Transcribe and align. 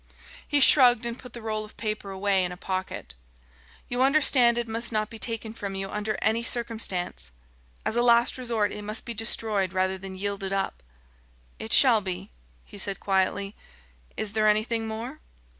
He 0.47 0.59
shrugged 0.59 1.05
and 1.05 1.19
put 1.19 1.33
the 1.33 1.43
roll 1.43 1.63
of 1.63 1.77
paper 1.77 2.09
away 2.09 2.43
in 2.43 2.51
a 2.51 2.57
pocket. 2.57 3.13
"You 3.87 4.01
understand 4.01 4.57
it 4.57 4.67
must 4.67 4.91
not 4.91 5.11
be 5.11 5.19
taken 5.19 5.53
from 5.53 5.75
you 5.75 5.91
under 5.91 6.17
any 6.23 6.41
circumstance? 6.41 7.29
As 7.85 7.95
a 7.95 8.01
last 8.01 8.35
resort, 8.35 8.71
it 8.71 8.81
must 8.81 9.05
be 9.05 9.13
destroyed 9.13 9.73
rather 9.73 9.99
than 9.99 10.17
yielded 10.17 10.53
up." 10.53 10.81
"It 11.59 11.71
shall 11.71 12.01
be," 12.01 12.31
he 12.65 12.79
said 12.79 12.99
quietly. 12.99 13.55
"Is 14.17 14.33
there 14.33 14.47
anything 14.47 14.87
more?" 14.87 15.19